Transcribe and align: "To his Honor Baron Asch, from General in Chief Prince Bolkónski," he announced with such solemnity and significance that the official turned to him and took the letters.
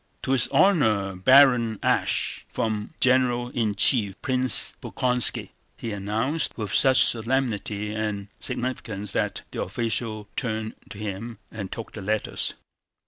"To 0.23 0.31
his 0.31 0.47
Honor 0.47 1.15
Baron 1.15 1.77
Asch, 1.83 2.43
from 2.47 2.95
General 2.99 3.49
in 3.49 3.75
Chief 3.75 4.19
Prince 4.23 4.73
Bolkónski," 4.81 5.51
he 5.77 5.91
announced 5.91 6.57
with 6.57 6.73
such 6.73 7.03
solemnity 7.05 7.93
and 7.93 8.27
significance 8.39 9.11
that 9.11 9.43
the 9.51 9.61
official 9.61 10.27
turned 10.35 10.73
to 10.89 10.97
him 10.97 11.37
and 11.51 11.71
took 11.71 11.93
the 11.93 12.01
letters. 12.01 12.55